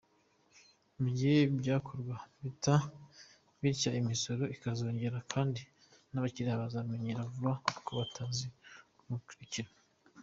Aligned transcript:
Mu 0.99 1.07
gihe 1.17 1.37
byakorwa 1.59 2.15
bitya 3.61 3.91
imisoro 4.01 4.43
iziyongera 4.53 5.19
kandi 5.31 5.61
n’abakiliya 6.11 6.61
bazamenyera 6.61 7.21
vuba 7.33 7.53
aho 7.89 8.01
tuzaba 8.13 8.55
twimukiye. 8.97 9.69